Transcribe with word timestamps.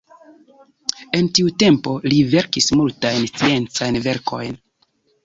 En 1.17 1.27
tiu 1.39 1.51
tempo 1.63 1.93
li 2.13 2.17
verkis 2.31 2.71
multajn 2.79 3.29
sciencajn 3.33 4.01
verkojn. 4.09 4.57